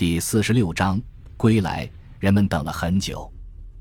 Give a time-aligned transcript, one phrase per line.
[0.00, 0.98] 第四十六章
[1.36, 1.86] 归来。
[2.20, 3.30] 人们等了很久。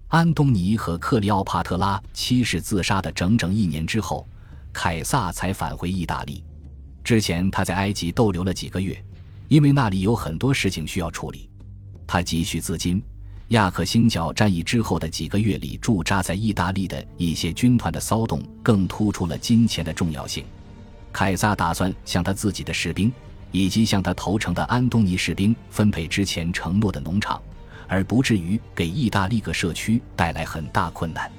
[0.09, 4.27] 安东尼和克里奥帕特拉七世自杀的整整一年之后，
[4.73, 6.43] 凯撒才返回意大利。
[7.05, 9.01] 之前他在埃及逗留了几个月，
[9.47, 11.49] 因为那里有很多事情需要处理。
[12.05, 13.01] 他急需资金。
[13.51, 20.43] 亚克星角战役之后的几个月里，驻扎在意大利的一些军团的骚动更突出了金钱的重要性。
[21.13, 23.09] 凯撒打算向他自己的士兵。
[23.51, 27.41] 以及向他投诚的安东尼士兵分配之前承诺的农场，
[27.87, 31.31] 而不至于给意大利各社区带来很大困难。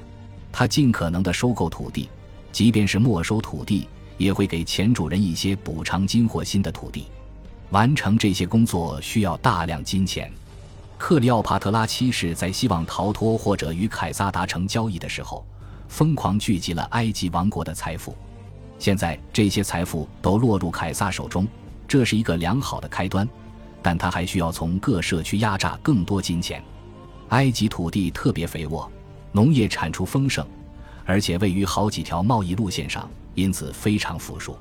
[0.53, 2.09] 他尽可能的收购土地，
[2.51, 7.07] 即便是没收土地，也会给前主人一些补偿金或新的土地。
[7.71, 10.31] 完成这些工作需要大量金钱。
[10.99, 15.47] 克里奥帕特拉七世在希望逃脱或者与凯撒达成交易的时候，
[15.89, 18.15] 疯狂聚集了埃及王国的财富。
[18.79, 21.47] 现在这些财富都落入凯撒手中。
[21.91, 23.29] 这是一个良好的开端，
[23.83, 26.63] 但他还需要从各社区压榨更多金钱。
[27.31, 28.89] 埃及土地特别肥沃，
[29.33, 30.47] 农业产出丰盛，
[31.05, 34.57] 而且位于好几条贸易路线上，因此非常富庶。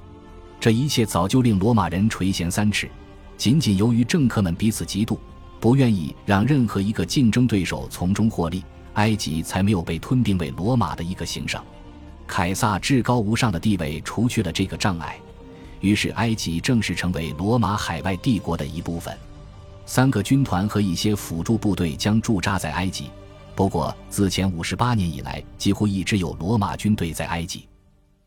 [0.60, 2.90] 这一切早就令罗马人垂涎三尺。
[3.38, 5.16] 仅仅由于政客们彼此嫉妒，
[5.60, 8.64] 不愿意让任何一个竞争对手从中获利，
[8.96, 11.64] 埃及才没有被吞并为罗马的一个行省。
[12.26, 15.16] 凯撒至高无上的地位除去了这个障碍。
[15.82, 19.18] 于是，埃及正式成为罗马海外帝国的一部分。
[19.86, 23.10] 三个军团和一些辅助部队将驻扎在埃及。
[23.56, 27.68] 不过，自前五十八年以来，几乎一直有罗马军队在埃及，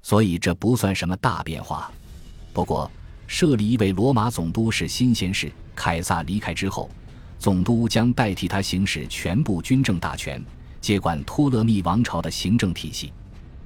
[0.03, 1.91] 所以这不算什么大变化。
[2.53, 2.91] 不过，
[3.27, 5.50] 设立一位罗马总督是新鲜事。
[5.75, 6.91] 凯撒离开之后，
[7.39, 10.45] 总督将代替他行使全部军政大权，
[10.80, 13.12] 接管托勒密王朝的行政体系。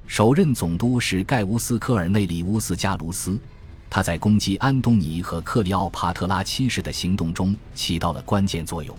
[0.05, 3.37] 首任总督是盖乌斯·科尔内利乌斯·加卢斯。
[3.89, 8.95] 他在攻击安东尼和克里奥帕特拉七世的行动中起到了关键作用。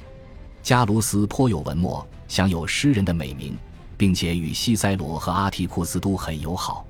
[0.62, 3.56] 加卢斯颇有文墨，享有诗人的美名，
[3.96, 6.84] 并且与西塞罗和阿提库斯都很友好。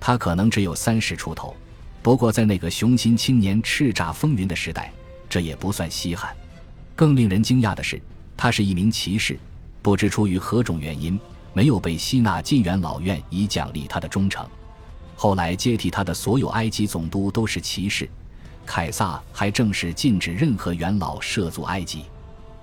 [0.00, 1.54] 他可能只有三十出头，
[2.02, 4.92] 不过在那个雄心青年、叱咤风云的时代，
[5.28, 6.34] 这也不算稀罕。
[6.96, 8.00] 更令人惊讶的是，
[8.36, 9.38] 他是一名骑士，
[9.80, 11.18] 不知出于何种原因，
[11.52, 14.44] 没有被吸纳进元老院以奖励他的忠诚。
[15.22, 18.10] 后来接替他的所有埃及总督都是骑士，
[18.66, 22.06] 凯撒还正式禁止任何元老涉足埃及。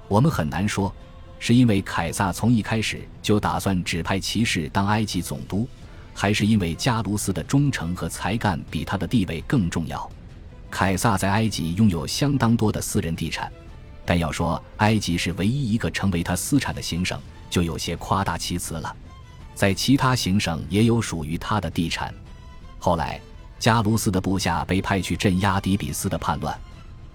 [0.10, 0.94] 我们很难说，
[1.40, 5.66] 是因为凯撒从一开始就打算指派骑士当埃及总督，
[6.14, 10.12] 还是因为加卢斯的忠诚和才干比他的地位更重要。
[10.70, 13.50] 凯撒在埃及拥有相当多的私人地产，
[14.04, 17.18] 但要说埃及是唯一一个成为他私产的行省，
[17.50, 18.94] 就有些夸大其词了。
[19.56, 22.14] 在其他行省也有属于他的地产。
[22.80, 23.20] 后来，
[23.60, 26.58] 加卢斯的部下被派去镇压底比斯的叛乱。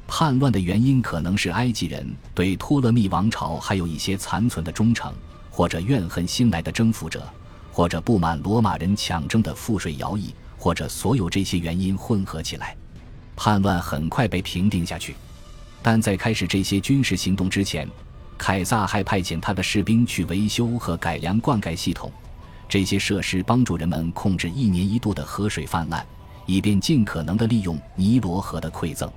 [0.06, 5.10] 叛乱的原因可能是埃及人对托勒密王朝还有一些残存的忠诚，
[5.50, 7.26] 或者怨恨新来的征服者，
[7.72, 12.76] 或者不满罗马人抢征的赋税徭役，或者所有这些原因混合起来。
[13.34, 15.16] 叛乱很快被平定下去，
[15.82, 17.88] 但在开始这些军事行动之前，
[18.36, 22.12] 凯撒还派遣他的士兵去维修和改良灌溉系统。
[22.68, 26.04] 这些设施帮助人们控制一年一度的河水泛滥，
[26.46, 29.10] 以便尽可能地利用尼罗河的馈赠。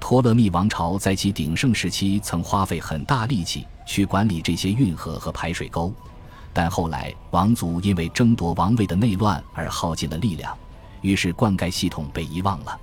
[0.00, 5.92] 托勒密王朝在其鼎盛时期曾花费很大力气去管理这些运河和排水沟，
[6.52, 10.56] 但后来王族因为争夺王位的内乱而耗尽了力量，
[11.02, 12.78] 于是灌溉系统被遗忘了。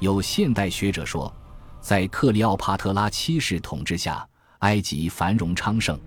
[0.00, 1.32] 有现代学者说，
[1.80, 4.26] 在克里奥帕特拉七世统治下，
[4.58, 5.98] 埃及繁荣昌盛。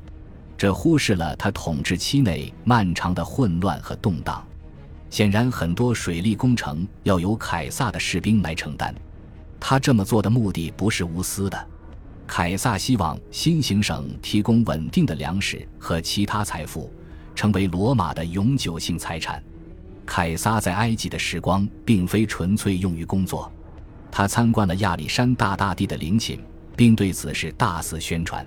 [0.60, 4.46] 这忽视了他统治期内漫长的混乱和动荡。
[5.10, 8.94] 显然，很多水利工程要由凯撒的士兵来承担。
[9.58, 11.68] 他这么做的目的不是无私的。
[12.28, 16.92] 凯撒希望新行省提供稳定的粮食和其他财富，
[17.34, 19.42] 成为罗马的永久性财产。
[20.06, 23.50] 凯撒在埃及的时光并非纯粹用于工作。
[24.12, 26.38] 他参观了亚历山大大帝的陵寝，
[26.76, 28.46] 并对此事大肆宣传。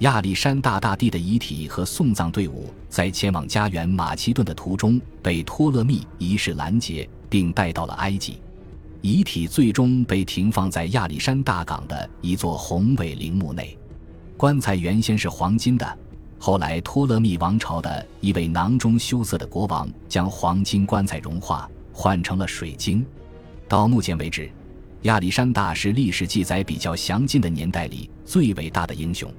[0.00, 8.38] 亚历山大大帝的遗体和送葬队伍在前往家园马其顿的途中被托勒密一世拦截，并带到了埃及。
[9.00, 13.76] 遗体最终被停放在亚历山大港的一座宏伟陵墓内。
[14.36, 15.98] 棺材原先是黄金的，
[16.38, 23.02] 后来托勒密王朝的一位囊中羞涩的国王将黄金棺材融化，换成了水晶。
[23.66, 24.50] 到目前为止，
[25.02, 29.32] 亚历山大是历史记载比较详尽的年代里最伟大的英雄。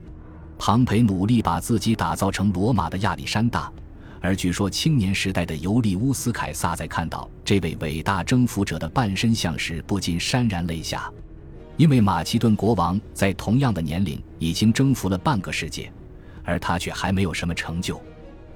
[0.57, 3.71] 庞培努力把自己打造成罗马的亚历山大，
[4.19, 11.11] 而据说青年时代的尤利乌斯·凯撒在看到这位伟大征服者的半身像时，不禁潸然泪下。
[11.77, 15.91] 因为马其顿国王在同样的年龄已经征服了半个世界，
[16.43, 18.01] 而他却还没有什么成就。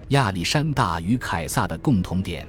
[0.09, 2.47] 亚历山大与凯撒的共同点：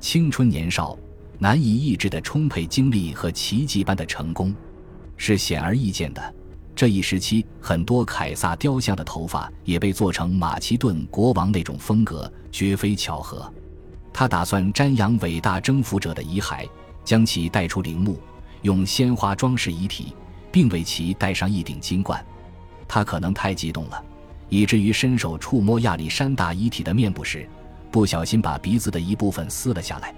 [0.00, 0.98] 青春年少、
[1.38, 4.54] 难以抑制的充沛精力和奇迹般的成功，
[5.18, 6.34] 是显而易见的。
[6.78, 13.52] 这一时期，很多凯撒雕像的头发也被做成马其顿国王那种风格，绝非巧合。
[14.12, 16.64] 他打算瞻仰伟大征服者的遗骸，
[17.04, 18.16] 将其带出陵墓。
[18.62, 20.14] 用鲜花装饰遗体，
[20.52, 22.24] 并为其戴上一顶金冠。
[22.86, 24.00] 他可能太激动了，
[24.48, 27.44] 以至于伸手触摸亚历山大遗体的面部时，
[27.90, 30.14] 不小心把鼻子的一部分撕了下来。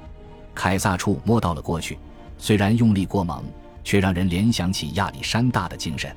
[0.54, 1.98] 凯撒触摸到了过去，
[2.36, 3.42] 虽然用力过猛，
[3.82, 6.14] 却让人联想起亚历山大的精神。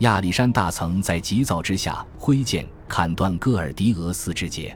[0.00, 4.74] 亚历山大曾在急躁之下挥剑砍断戈尔迪俄斯之节。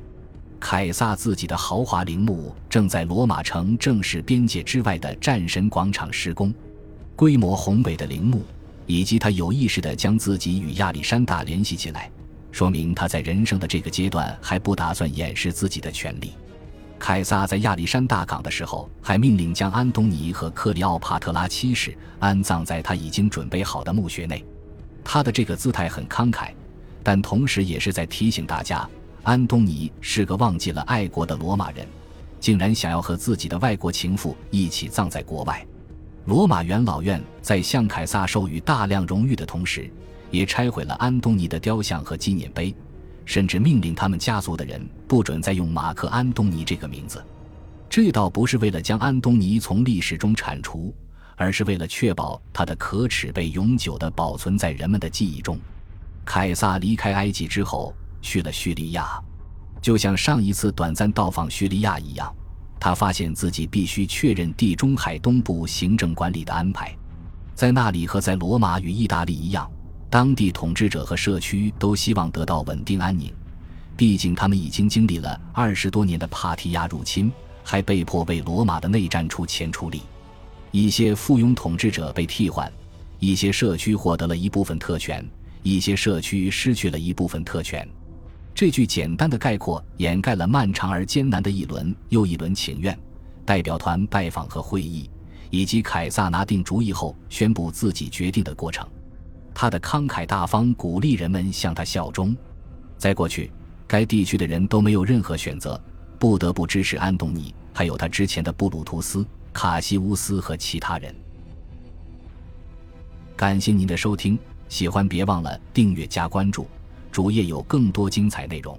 [0.60, 6.52] 凯撒自己的豪华陵墓正在罗马城正式边界之外的战神广场施工。
[7.16, 8.44] 规模宏伟的陵墓，
[8.86, 12.10] 以及他有意识地将自己与亚历山大联系起来，
[12.52, 16.34] 说明他在人生的这个阶段还不打算掩饰自己的权利。
[16.98, 24.44] 凯撒在亚历山大港的时候，还命令将安东尼和克里奥帕特拉七世安葬在他已经准备好的墓穴内。
[25.04, 26.48] 他的这个姿态很慷慨，
[27.02, 28.88] 但同时也是在提醒大家，
[29.22, 31.86] 安东尼是个忘记了爱国的罗马人，
[32.40, 35.64] 竟然想要和自己的外国情妇一起葬在国外。
[36.24, 39.90] 罗马元老院在向凯撒授予大量荣誉的同时，
[40.30, 42.74] 也拆毁了安东尼的雕像和纪念碑，
[43.26, 47.22] 甚至命令他们家族的人不准再用马克·安东尼这个名字。
[47.90, 50.92] 这倒不是为了将安东尼从历史中铲除，
[51.36, 55.58] 而是为了确保他的可耻被永久地保存在人们的记忆中。
[56.24, 59.20] 凯撒离开埃及之后，去了叙利亚，
[59.82, 62.34] 就像上一次短暂到访叙利亚一样。
[62.80, 66.94] 他发现自己必须确认地中海东部行政管理的安排，
[67.54, 69.70] 在那里和在罗马与意大利一样，
[70.10, 73.32] 当地统治者和社区都希望得到稳定安宁。
[73.96, 77.32] 毕竟他们已经经历了二十多年的帕提亚入侵，
[77.62, 80.02] 还被迫为罗马的内战出钱出力。
[80.74, 82.68] 一些附庸统治者被替换，
[83.20, 85.24] 一些社区获得了一部分特权，
[85.62, 87.88] 一些社区失去了一部分特权。
[88.52, 92.98] 这句简单的概括掩盖了漫长而艰难的一轮又一轮请愿、
[93.44, 95.08] 代表团拜访和会议，
[95.48, 98.84] 以及凯撒拿定主意后宣布自己决定的过程。
[99.54, 102.36] 他的慷慨大方鼓励人们向他效忠。
[102.98, 103.48] 在过去，
[103.86, 105.80] 该地区的人都没有任何选择，
[106.18, 109.24] 不得不支持安东尼，还有他之前的布鲁图斯、
[109.54, 111.14] 卡西乌斯和其他人。
[113.34, 116.68] 感谢您的收听，喜欢别忘了订阅加关注。
[117.10, 118.78] 主页有更多精彩内容。